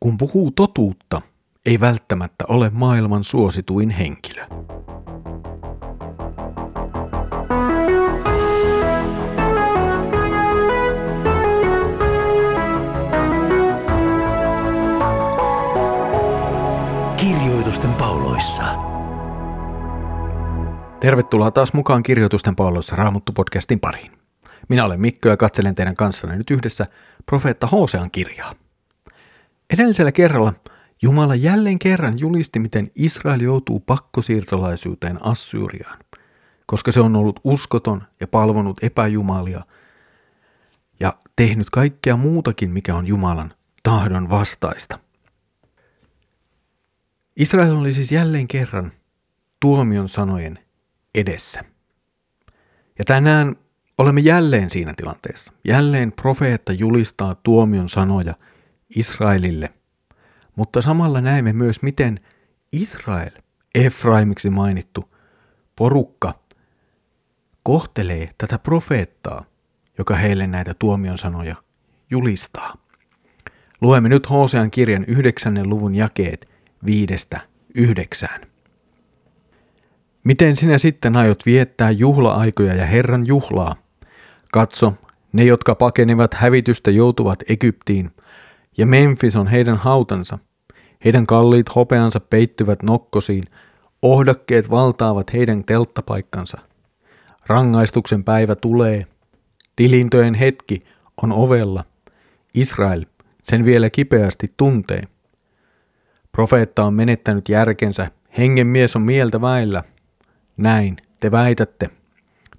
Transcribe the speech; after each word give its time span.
Kun 0.00 0.18
puhuu 0.18 0.50
totuutta, 0.50 1.22
ei 1.66 1.80
välttämättä 1.80 2.44
ole 2.48 2.70
maailman 2.70 3.24
suosituin 3.24 3.90
henkilö. 3.90 4.44
Kirjoitusten 17.16 17.92
pauloissa. 17.92 18.64
Tervetuloa 21.00 21.50
taas 21.50 21.72
mukaan 21.72 22.02
Kirjoitusten 22.02 22.56
pauloissa 22.56 22.96
Raamattu-podcastin 22.96 23.80
pariin. 23.80 24.12
Minä 24.68 24.84
olen 24.84 25.00
Mikko 25.00 25.28
ja 25.28 25.36
katselen 25.36 25.74
teidän 25.74 25.94
kanssanne 25.94 26.36
nyt 26.36 26.50
yhdessä 26.50 26.86
profeetta 27.26 27.66
Hosean 27.66 28.10
kirjaa. 28.10 28.54
Edellisellä 29.74 30.12
kerralla 30.12 30.52
Jumala 31.02 31.34
jälleen 31.34 31.78
kerran 31.78 32.18
julisti, 32.18 32.58
miten 32.58 32.90
Israel 32.94 33.40
joutuu 33.40 33.80
pakkosiirtolaisuuteen 33.80 35.26
Assyriaan, 35.26 35.98
koska 36.66 36.92
se 36.92 37.00
on 37.00 37.16
ollut 37.16 37.40
uskoton 37.44 38.02
ja 38.20 38.26
palvonut 38.26 38.84
epäjumalia 38.84 39.64
ja 41.00 41.12
tehnyt 41.36 41.70
kaikkea 41.70 42.16
muutakin, 42.16 42.70
mikä 42.70 42.94
on 42.94 43.06
Jumalan 43.06 43.54
tahdon 43.82 44.30
vastaista. 44.30 44.98
Israel 47.36 47.76
oli 47.76 47.92
siis 47.92 48.12
jälleen 48.12 48.48
kerran 48.48 48.92
tuomion 49.60 50.08
sanojen 50.08 50.58
edessä. 51.14 51.64
Ja 52.98 53.04
tänään 53.04 53.56
olemme 53.98 54.20
jälleen 54.20 54.70
siinä 54.70 54.94
tilanteessa. 54.96 55.52
Jälleen 55.64 56.12
profeetta 56.12 56.72
julistaa 56.72 57.34
tuomion 57.34 57.88
sanoja 57.88 58.34
Israelille. 58.96 59.72
Mutta 60.56 60.82
samalla 60.82 61.20
näemme 61.20 61.52
myös, 61.52 61.82
miten 61.82 62.20
Israel, 62.72 63.30
Efraimiksi 63.74 64.50
mainittu 64.50 65.08
porukka, 65.76 66.34
kohtelee 67.62 68.28
tätä 68.38 68.58
profeettaa, 68.58 69.44
joka 69.98 70.14
heille 70.16 70.46
näitä 70.46 70.74
tuomion 70.78 71.18
sanoja 71.18 71.56
julistaa. 72.10 72.76
Luemme 73.80 74.08
nyt 74.08 74.30
Hosean 74.30 74.70
kirjan 74.70 75.04
yhdeksännen 75.04 75.70
luvun 75.70 75.94
jakeet 75.94 76.48
viidestä 76.86 77.40
yhdeksään. 77.74 78.40
Miten 80.24 80.56
sinä 80.56 80.78
sitten 80.78 81.16
aiot 81.16 81.46
viettää 81.46 81.90
juhla-aikoja 81.90 82.74
ja 82.74 82.86
Herran 82.86 83.26
juhlaa? 83.26 83.76
Katso, 84.52 84.92
ne, 85.32 85.44
jotka 85.44 85.74
pakenevat 85.74 86.34
hävitystä, 86.34 86.90
joutuvat 86.90 87.42
Egyptiin, 87.50 88.10
ja 88.78 88.86
Memphis 88.86 89.36
on 89.36 89.46
heidän 89.46 89.76
hautansa. 89.76 90.38
Heidän 91.04 91.26
kalliit 91.26 91.74
hopeansa 91.74 92.20
peittyvät 92.20 92.82
nokkosiin, 92.82 93.44
ohdakkeet 94.02 94.70
valtaavat 94.70 95.32
heidän 95.32 95.64
telttapaikkansa. 95.64 96.58
Rangaistuksen 97.46 98.24
päivä 98.24 98.54
tulee. 98.54 99.06
Tilintojen 99.76 100.34
hetki 100.34 100.84
on 101.22 101.32
ovella. 101.32 101.84
Israel 102.54 103.04
sen 103.42 103.64
vielä 103.64 103.90
kipeästi 103.90 104.52
tuntee. 104.56 105.02
Profeetta 106.32 106.84
on 106.84 106.94
menettänyt 106.94 107.48
järkensä, 107.48 108.10
hengen 108.38 108.66
mies 108.66 108.96
on 108.96 109.02
mieltä 109.02 109.40
väillä. 109.40 109.82
Näin 110.56 110.96
te 111.20 111.30
väitätte. 111.30 111.90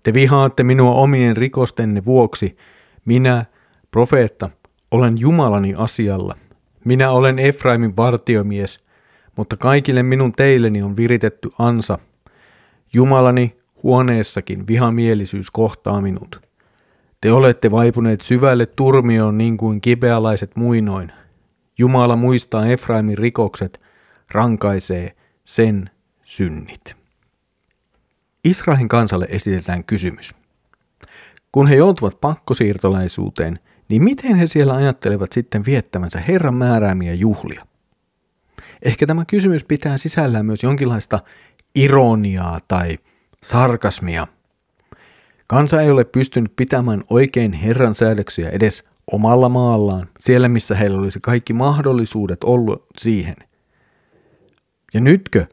Te 0.04 0.14
vihaatte 0.14 0.64
minua 0.64 0.92
omien 0.92 1.38
rikostenne 1.38 2.06
vuoksi. 2.06 2.58
Minä, 3.06 3.46
profeetta, 3.92 4.50
olen 4.92 5.18
Jumalani 5.20 5.74
asialla. 5.78 6.36
Minä 6.86 7.12
olen 7.12 7.40
Efraimin 7.40 7.96
vartiomies, 7.96 8.80
mutta 9.36 9.58
kaikille 9.58 10.04
minun 10.04 10.34
teilleni 10.34 10.82
on 10.82 10.98
viritetty 10.98 11.50
ansa. 11.60 12.00
Jumalani 12.94 13.56
huoneessakin 13.84 14.68
vihamielisyys 14.68 15.52
kohtaa 15.52 16.02
minut. 16.02 16.42
Te 17.22 17.32
olette 17.32 17.72
vaipuneet 17.72 18.22
syvälle 18.22 18.66
turmioon 18.66 19.38
niin 19.38 19.58
kuin 19.58 19.82
kipealaiset 19.82 20.56
muinoin. 20.56 21.12
Jumala 21.78 22.16
muistaa 22.16 22.68
Efraimin 22.68 23.18
rikokset, 23.18 23.82
rankaisee 24.32 25.16
sen 25.46 25.90
synnit. 26.24 26.96
Israelin 28.44 28.88
kansalle 28.88 29.28
esitetään 29.30 29.84
kysymys. 29.84 30.36
Kun 31.52 31.68
he 31.68 31.76
joutuvat 31.76 32.22
pakkosiirtolaisuuteen, 32.22 33.60
niin 33.90 34.04
miten 34.04 34.36
he 34.36 34.48
siellä 34.48 34.74
ajattelevat 34.74 35.32
sitten 35.32 35.66
viettävänsä 35.66 36.20
Herran 36.20 36.56
määräämiä 36.56 37.14
juhlia? 37.14 37.66
Ehkä 38.86 39.08
tämä 39.08 39.26
kysymys 39.26 39.64
pitää 39.64 39.98
sisällään 39.98 40.46
myös 40.46 40.64
jonkinlaista 40.64 41.20
ironiaa 41.76 42.60
tai 42.68 42.98
sarkasmia. 43.44 44.28
Kansa 45.48 45.82
ei 45.82 45.92
ole 45.92 46.04
pystynyt 46.04 46.54
pitämään 46.56 47.04
oikein 47.10 47.54
Herran 47.54 47.96
säädöksiä 47.96 48.50
edes 48.50 48.84
omalla 49.12 49.50
maallaan, 49.50 50.10
siellä 50.20 50.50
missä 50.50 50.76
heillä 50.76 51.00
olisi 51.00 51.20
kaikki 51.22 51.54
mahdollisuudet 51.54 52.44
ollut 52.44 52.86
siihen. 52.98 53.36
Ja 54.94 55.02
nytkö, 55.02 55.46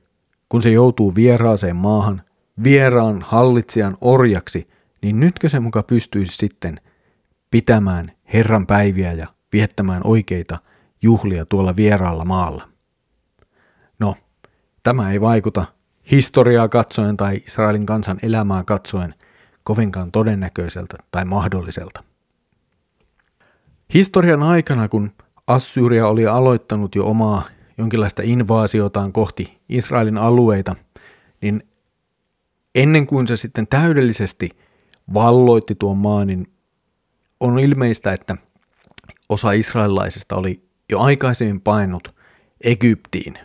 kun 0.48 0.62
se 0.62 0.70
joutuu 0.70 1.14
vieraaseen 1.14 1.76
maahan, 1.76 2.22
vieraan 2.64 3.22
hallitsijan 3.22 3.96
orjaksi, 4.00 4.68
niin 5.02 5.20
nytkö 5.20 5.48
se 5.48 5.60
muka 5.60 5.82
pystyisi 5.82 6.36
sitten 6.36 6.80
pitämään 7.50 8.12
Herran 8.32 8.66
päiviä 8.66 9.12
ja 9.12 9.26
viettämään 9.52 10.00
oikeita 10.04 10.58
juhlia 11.02 11.46
tuolla 11.46 11.76
vieraalla 11.76 12.24
maalla? 12.24 12.68
No, 14.00 14.14
tämä 14.82 15.10
ei 15.10 15.20
vaikuta 15.20 15.64
historiaa 16.10 16.68
katsoen 16.68 17.16
tai 17.16 17.36
Israelin 17.36 17.86
kansan 17.86 18.18
elämää 18.22 18.64
katsoen 18.64 19.14
kovinkaan 19.64 20.12
todennäköiseltä 20.12 20.96
tai 21.10 21.24
mahdolliselta. 21.24 22.04
Historian 23.94 24.42
aikana, 24.42 24.88
kun 24.88 25.12
Assyria 25.46 26.08
oli 26.08 26.26
aloittanut 26.26 26.94
jo 26.94 27.06
omaa 27.06 27.44
jonkinlaista 27.78 28.22
invaasiotaan 28.24 29.12
kohti 29.12 29.58
Israelin 29.68 30.18
alueita, 30.18 30.76
niin 31.40 31.68
ennen 32.74 33.06
kuin 33.06 33.26
se 33.26 33.36
sitten 33.36 33.66
täydellisesti 33.66 34.50
valloitti 35.14 35.74
tuon 35.74 35.98
maan, 35.98 36.26
niin 36.26 36.53
on 37.44 37.58
ilmeistä, 37.58 38.12
että 38.12 38.36
osa 39.28 39.52
israelilaisista 39.52 40.36
oli 40.36 40.62
jo 40.90 41.00
aikaisemmin 41.00 41.60
painut 41.60 42.14
Egyptiin, 42.60 43.38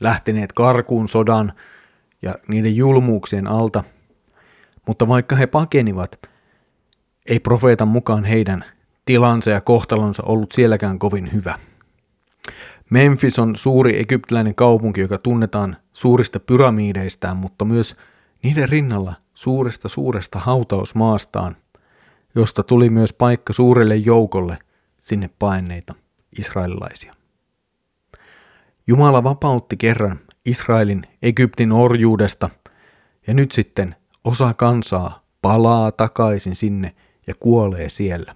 lähteneet 0.00 0.52
karkuun 0.52 1.08
sodan 1.08 1.52
ja 2.22 2.34
niiden 2.48 2.76
julmuuksien 2.76 3.46
alta, 3.46 3.84
mutta 4.86 5.08
vaikka 5.08 5.36
he 5.36 5.46
pakenivat, 5.46 6.20
ei 7.26 7.40
profeetan 7.40 7.88
mukaan 7.88 8.24
heidän 8.24 8.64
tilansa 9.04 9.50
ja 9.50 9.60
kohtalonsa 9.60 10.22
ollut 10.26 10.52
sielläkään 10.52 10.98
kovin 10.98 11.32
hyvä. 11.32 11.58
Memphis 12.90 13.38
on 13.38 13.56
suuri 13.56 14.00
egyptiläinen 14.00 14.54
kaupunki, 14.54 15.00
joka 15.00 15.18
tunnetaan 15.18 15.76
suurista 15.92 16.40
pyramideistaan, 16.40 17.36
mutta 17.36 17.64
myös 17.64 17.96
niiden 18.42 18.68
rinnalla 18.68 19.14
suuresta 19.34 19.88
suuresta 19.88 20.38
hautausmaastaan, 20.38 21.56
josta 22.38 22.62
tuli 22.62 22.90
myös 22.90 23.12
paikka 23.12 23.52
suurelle 23.52 23.96
joukolle 23.96 24.58
sinne 25.00 25.30
paineita 25.38 25.94
israelilaisia. 26.38 27.14
Jumala 28.86 29.24
vapautti 29.24 29.76
kerran 29.76 30.20
Israelin 30.46 31.02
Egyptin 31.22 31.72
orjuudesta 31.72 32.50
ja 33.26 33.34
nyt 33.34 33.52
sitten 33.52 33.94
osa 34.24 34.54
kansaa 34.54 35.22
palaa 35.42 35.92
takaisin 35.92 36.56
sinne 36.56 36.94
ja 37.26 37.34
kuolee 37.40 37.88
siellä. 37.88 38.34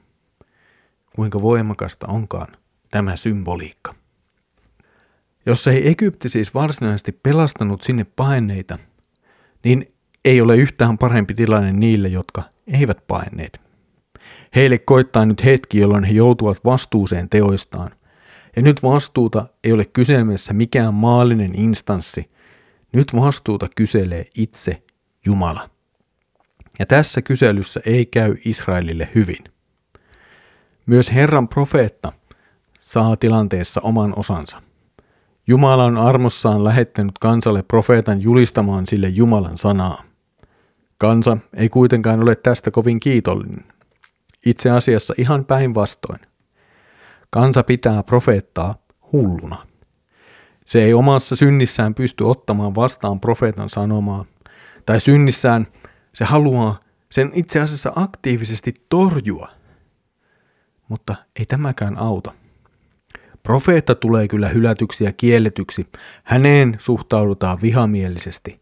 Kuinka 1.17 1.43
voimakasta 1.43 2.07
onkaan 2.09 2.57
tämä 2.91 3.17
symboliikka. 3.17 3.95
Jos 5.47 5.67
ei 5.67 5.89
Egypti 5.89 6.29
siis 6.29 6.55
varsinaisesti 6.55 7.13
pelastanut 7.13 7.83
sinne 7.83 8.05
paineita, 8.05 8.79
niin 9.65 9.95
ei 10.25 10.41
ole 10.41 10.57
yhtään 10.57 10.99
parempi 10.99 11.35
tilanne 11.35 11.73
niille, 11.73 12.09
jotka 12.09 12.43
eivät 12.67 13.07
paineet. 13.07 13.72
Heille 14.57 14.79
koittaa 14.79 15.27
nyt 15.27 15.45
hetki, 15.45 15.79
jolloin 15.79 16.05
he 16.05 16.13
joutuvat 16.13 16.65
vastuuseen 16.65 17.29
teoistaan. 17.29 17.91
Ja 18.57 18.63
nyt 18.63 18.83
vastuuta 18.83 19.47
ei 19.65 19.73
ole 19.73 19.85
kyselemässä 19.85 20.53
mikään 20.53 20.95
maallinen 20.95 21.55
instanssi. 21.55 22.31
Nyt 22.93 23.15
vastuuta 23.17 23.69
kyselee 23.77 24.27
itse 24.39 24.83
Jumala. 25.27 25.71
Ja 26.79 26.87
tässä 26.87 27.23
kyselyssä 27.23 27.81
ei 27.87 28.07
käy 28.07 28.37
Israelille 28.45 29.09
hyvin. 29.15 29.45
Myös 30.87 31.13
Herran 31.13 31.49
profeetta 31.49 32.13
saa 32.81 33.17
tilanteessa 33.17 33.81
oman 33.85 34.19
osansa. 34.19 34.63
Jumala 35.47 35.85
on 35.85 35.97
armossaan 35.97 36.65
lähettänyt 36.65 37.19
kansalle 37.19 37.63
profeetan 37.63 38.23
julistamaan 38.23 38.87
sille 38.87 39.09
Jumalan 39.09 39.59
sanaa. 39.59 40.03
Kansa 40.99 41.39
ei 41.55 41.69
kuitenkaan 41.69 42.23
ole 42.23 42.37
tästä 42.37 42.71
kovin 42.71 43.01
kiitollinen. 43.01 43.65
Itse 44.47 44.71
asiassa 44.71 45.15
ihan 45.19 45.45
päinvastoin. 45.45 46.21
Kansa 47.31 47.63
pitää 47.63 48.03
profeettaa 48.03 48.75
hulluna. 49.13 49.67
Se 50.67 50.85
ei 50.85 50.95
omassa 50.95 51.37
synnissään 51.37 51.95
pysty 51.95 52.25
ottamaan 52.25 52.75
vastaan 52.75 53.21
profeetan 53.21 53.69
sanomaa, 53.71 54.25
tai 54.87 55.01
synnissään 55.01 55.67
se 56.15 56.25
haluaa 56.25 56.81
sen 57.11 57.31
itse 57.35 57.61
asiassa 57.61 57.93
aktiivisesti 57.97 58.75
torjua. 58.89 59.49
Mutta 60.89 61.15
ei 61.39 61.47
tämäkään 61.47 61.99
auta. 61.99 62.33
Profeetta 63.43 63.95
tulee 63.95 64.29
kyllä 64.29 64.49
hylätyksi 64.49 65.05
ja 65.05 65.13
kielletyksi, 65.13 65.87
häneen 66.25 66.77
suhtaudutaan 66.79 67.63
vihamielisesti, 67.63 68.61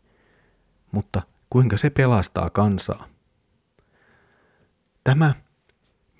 mutta 0.93 1.23
kuinka 1.51 1.77
se 1.77 1.91
pelastaa 1.91 2.51
kansaa? 2.51 3.07
Tämä, 5.05 5.35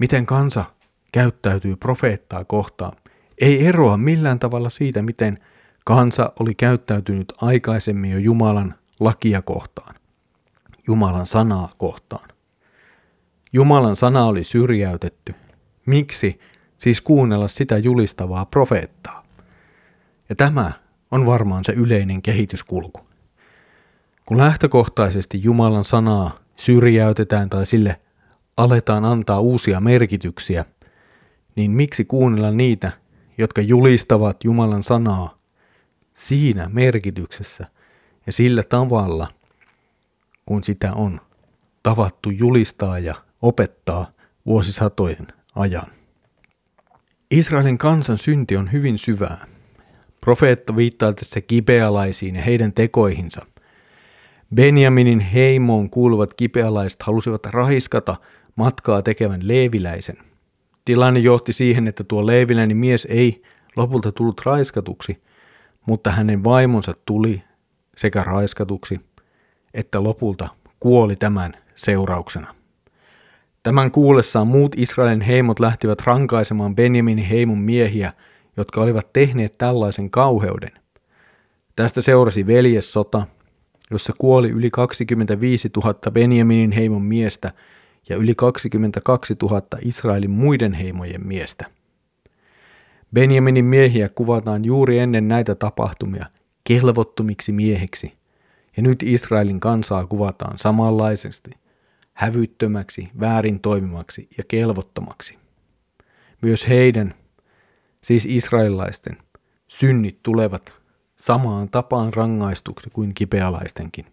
miten 0.01 0.27
kansa 0.27 0.65
käyttäytyy 1.13 1.77
profeettaa 1.77 2.45
kohtaan, 2.45 2.93
ei 3.41 3.67
eroa 3.67 3.97
millään 3.97 4.39
tavalla 4.39 4.71
siitä, 4.71 5.03
miten 5.03 5.39
kansa 5.85 6.33
oli 6.41 6.55
käyttäytynyt 6.55 7.33
aikaisemmin 7.41 8.11
jo 8.11 8.19
Jumalan 8.19 8.75
lakia 9.01 9.43
kohtaan, 9.43 9.95
Jumalan 10.87 11.27
sanaa 11.27 11.73
kohtaan. 11.79 12.29
Jumalan 13.53 13.97
sana 13.97 14.25
oli 14.25 14.45
syrjäytetty. 14.45 15.35
Miksi 15.87 16.41
siis 16.79 17.01
kuunnella 17.01 17.49
sitä 17.49 17.79
julistavaa 17.79 18.47
profeettaa? 18.47 19.25
Ja 20.29 20.37
tämä 20.37 20.73
on 21.11 21.27
varmaan 21.27 21.65
se 21.65 21.73
yleinen 21.73 22.23
kehityskulku. 22.23 23.01
Kun 24.27 24.39
lähtökohtaisesti 24.39 25.43
Jumalan 25.43 25.85
sanaa 25.85 26.39
syrjäytetään 26.57 27.51
tai 27.51 27.67
sille 27.67 28.01
aletaan 28.63 29.05
antaa 29.05 29.41
uusia 29.41 29.81
merkityksiä, 29.81 30.65
niin 31.57 31.71
miksi 31.71 32.05
kuunnella 32.05 32.51
niitä, 32.51 32.93
jotka 33.39 33.61
julistavat 33.61 34.45
Jumalan 34.45 34.83
sanaa 34.83 35.39
siinä 36.15 36.71
merkityksessä 36.73 37.67
ja 38.27 38.33
sillä 38.33 38.63
tavalla, 38.63 39.29
kun 40.47 40.63
sitä 40.63 40.93
on 40.93 41.21
tavattu 41.83 42.31
julistaa 42.31 42.99
ja 42.99 43.15
opettaa 43.43 44.11
vuosisatojen 44.47 45.27
ajan. 45.55 45.87
Israelin 47.31 47.79
kansan 47.79 48.19
synti 48.19 48.57
on 48.57 48.73
hyvin 48.73 48.99
syvää. 48.99 49.47
Profeetta 50.21 50.77
viittaa 50.77 51.13
tässä 51.13 51.41
kipealaisiin 51.41 52.37
ja 52.37 52.43
heidän 52.43 52.73
tekoihinsa. 52.73 53.47
Benjaminin 54.55 55.21
heimoon 55.21 55.91
kuuluvat 55.91 56.35
kipealaiset 56.35 57.03
halusivat 57.03 57.47
rahiskata 57.47 58.17
matkaa 58.61 59.03
tekevän 59.03 59.41
leeviläisen. 59.49 60.17
Tilanne 60.85 61.21
johti 61.21 61.53
siihen, 61.53 61.89
että 61.89 62.05
tuo 62.05 62.27
leeviläinen 62.27 62.77
mies 62.77 63.07
ei 63.11 63.43
lopulta 63.77 64.13
tullut 64.13 64.41
raiskatuksi, 64.45 65.23
mutta 65.87 66.11
hänen 66.11 66.45
vaimonsa 66.45 66.95
tuli 67.07 67.43
sekä 67.97 68.25
raiskatuksi 68.25 69.01
että 69.75 70.03
lopulta 70.03 70.49
kuoli 70.81 71.17
tämän 71.17 71.53
seurauksena. 71.75 72.55
Tämän 73.63 73.91
kuullessaan 73.91 74.49
muut 74.49 74.75
Israelin 74.77 75.21
heimot 75.21 75.61
lähtivät 75.61 76.01
rankaisemaan 76.01 76.77
Benjaminin 76.77 77.25
heimon 77.25 77.59
miehiä, 77.59 78.13
jotka 78.57 78.81
olivat 78.81 79.13
tehneet 79.13 79.59
tällaisen 79.59 80.11
kauheuden. 80.11 80.71
Tästä 81.77 82.01
seurasi 82.01 82.47
veljessota, 82.47 83.27
jossa 83.91 84.13
kuoli 84.19 84.51
yli 84.51 84.71
25 84.71 85.71
000 85.77 85.95
Benjaminin 86.11 86.73
heimon 86.73 87.03
miestä 87.03 87.53
ja 88.09 88.17
yli 88.17 88.35
22 88.35 89.37
000 89.43 89.63
Israelin 89.85 90.31
muiden 90.31 90.73
heimojen 90.73 91.27
miestä. 91.27 91.65
Benjaminin 93.15 93.65
miehiä 93.65 94.09
kuvataan 94.09 94.65
juuri 94.65 94.99
ennen 94.99 95.29
näitä 95.29 95.55
tapahtumia 95.55 96.27
kelvottomiksi 96.65 97.53
mieheksi, 97.53 98.13
ja 98.77 98.83
nyt 98.83 99.03
Israelin 99.03 99.61
kansaa 99.61 100.07
kuvataan 100.07 100.59
samanlaisesti– 100.59 101.51
hävyttömäksi, 102.21 103.09
väärin 103.21 103.61
toimimaksi 103.61 104.29
ja 104.39 104.45
kelvottomaksi. 104.49 105.39
Myös 106.43 106.69
heidän, 106.69 107.15
siis 108.05 108.27
israelilaisten, 108.27 109.19
synnit 109.69 110.23
tulevat 110.23 110.73
samaan 111.17 111.69
tapaan 111.69 112.15
rangaistuksi 112.15 112.91
kuin 112.91 113.15
kipealaistenkin. 113.15 114.07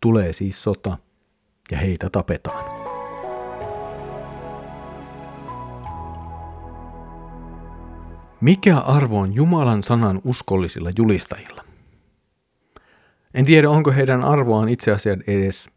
Tulee 0.00 0.32
siis 0.32 0.62
sota 0.62 0.98
ja 1.70 1.78
heitä 1.78 2.10
tapetaan. 2.10 2.69
Mikä 8.40 8.78
arvo 8.78 9.18
on 9.18 9.34
Jumalan 9.34 9.82
sanan 9.82 10.20
uskollisilla 10.24 10.90
julistajilla? 10.98 11.64
En 13.34 13.44
tiedä, 13.44 13.70
onko 13.70 13.92
heidän 13.92 14.22
arvoaan 14.22 14.68
itse 14.68 14.92
asiassa 14.92 15.24
edes 15.26 15.68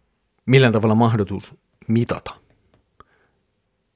millään 0.45 0.73
tavalla 0.73 0.95
mahdollisuus 0.95 1.55
mitata. 1.87 2.35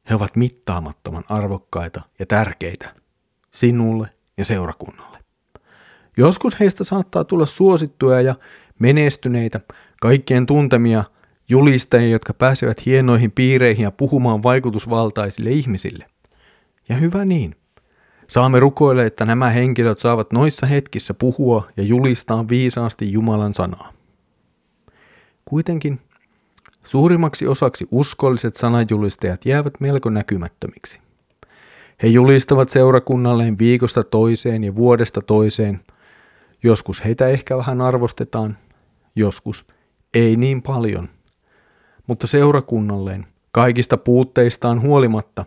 He 0.09 0.15
ovat 0.15 0.35
mittaamattoman 0.35 1.23
arvokkaita 1.29 2.01
ja 2.19 2.25
tärkeitä 2.25 2.93
sinulle 3.51 4.09
ja 4.37 4.45
seurakunnalle. 4.45 5.19
Joskus 6.17 6.59
heistä 6.59 6.83
saattaa 6.83 7.23
tulla 7.23 7.45
suosittuja 7.45 8.21
ja 8.21 8.35
menestyneitä, 8.79 9.59
kaikkien 10.01 10.45
tuntemia 10.45 11.03
julistajia, 11.49 12.09
jotka 12.09 12.33
pääsevät 12.33 12.85
hienoihin 12.85 13.31
piireihin 13.31 13.83
ja 13.83 13.91
puhumaan 13.91 14.43
vaikutusvaltaisille 14.43 15.51
ihmisille. 15.51 16.05
Ja 16.89 16.95
hyvä 16.95 17.25
niin. 17.25 17.55
Saamme 18.27 18.59
rukoilla, 18.59 19.03
että 19.03 19.25
nämä 19.25 19.49
henkilöt 19.49 19.99
saavat 19.99 20.31
noissa 20.31 20.65
hetkissä 20.65 21.13
puhua 21.13 21.67
ja 21.77 21.83
julistaa 21.83 22.49
viisaasti 22.49 23.11
Jumalan 23.11 23.53
sanaa. 23.53 23.93
Kuitenkin 25.45 25.99
Suurimmaksi 26.87 27.47
osaksi 27.47 27.87
uskolliset 27.91 28.55
sananjulistajat 28.55 29.45
jäävät 29.45 29.73
melko 29.79 30.09
näkymättömiksi. 30.09 30.99
He 32.03 32.07
julistavat 32.07 32.69
seurakunnalleen 32.69 33.59
viikosta 33.59 34.03
toiseen 34.03 34.63
ja 34.63 34.75
vuodesta 34.75 35.21
toiseen. 35.21 35.79
Joskus 36.63 37.05
heitä 37.05 37.27
ehkä 37.27 37.57
vähän 37.57 37.81
arvostetaan, 37.81 38.57
joskus 39.15 39.65
ei 40.13 40.35
niin 40.35 40.61
paljon. 40.61 41.09
Mutta 42.07 42.27
seurakunnalleen 42.27 43.27
kaikista 43.51 43.97
puutteistaan 43.97 44.81
huolimatta 44.81 45.45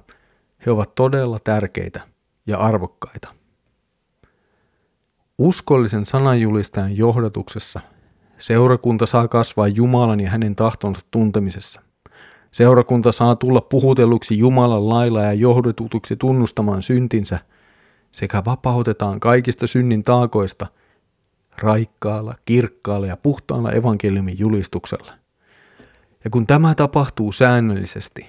he 0.66 0.70
ovat 0.70 0.94
todella 0.94 1.38
tärkeitä 1.44 2.00
ja 2.50 2.58
arvokkaita. 2.58 3.28
Uskollisen 5.38 6.06
sananjulistajan 6.06 6.96
johdatuksessa 6.96 7.80
Seurakunta 8.40 9.06
saa 9.06 9.28
kasvaa 9.28 9.68
Jumalan 9.68 10.20
ja 10.20 10.30
hänen 10.30 10.56
tahtonsa 10.56 11.00
tuntemisessa. 11.10 11.80
Seurakunta 12.50 13.12
saa 13.12 13.36
tulla 13.36 13.60
puhutelluksi 13.60 14.38
Jumalan 14.38 14.88
lailla 14.88 15.22
ja 15.22 15.32
johdetutuksi 15.32 16.16
tunnustamaan 16.16 16.82
syntinsä 16.82 17.38
sekä 18.12 18.42
vapautetaan 18.44 19.20
kaikista 19.20 19.66
synnin 19.66 20.02
taakoista 20.02 20.66
raikkaalla, 21.62 22.34
kirkkaalla 22.44 23.06
ja 23.06 23.16
puhtaalla 23.16 23.72
evankeliumin 23.72 24.38
julistuksella. 24.38 25.12
Ja 26.24 26.30
kun 26.30 26.46
tämä 26.46 26.74
tapahtuu 26.74 27.32
säännöllisesti, 27.32 28.26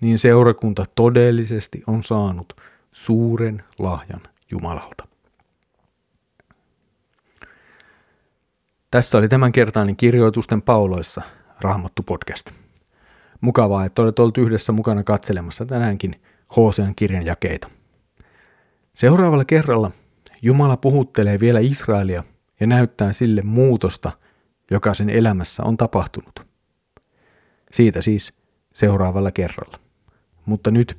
niin 0.00 0.18
seurakunta 0.18 0.84
todellisesti 0.94 1.82
on 1.86 2.02
saanut 2.02 2.52
suuren 2.92 3.64
lahjan 3.78 4.20
Jumalalta. 4.50 5.06
Tässä 8.90 9.18
oli 9.18 9.28
tämänkertainen 9.28 9.96
kirjoitusten 9.96 10.62
pauloissa 10.62 11.22
Raamattu 11.60 12.02
podcast. 12.02 12.50
Mukavaa, 13.40 13.84
että 13.84 14.02
olet 14.02 14.18
ollut 14.18 14.38
yhdessä 14.38 14.72
mukana 14.72 15.04
katselemassa 15.04 15.66
tänäänkin 15.66 16.20
Hosean 16.56 16.94
kirjan 16.94 17.26
jakeita. 17.26 17.70
Seuraavalla 18.94 19.44
kerralla 19.44 19.90
Jumala 20.42 20.76
puhuttelee 20.76 21.40
vielä 21.40 21.60
Israelia 21.60 22.24
ja 22.60 22.66
näyttää 22.66 23.12
sille 23.12 23.42
muutosta, 23.42 24.12
joka 24.70 24.94
sen 24.94 25.10
elämässä 25.10 25.62
on 25.62 25.76
tapahtunut. 25.76 26.46
Siitä 27.72 28.02
siis 28.02 28.34
seuraavalla 28.74 29.30
kerralla. 29.30 29.78
Mutta 30.46 30.70
nyt 30.70 30.98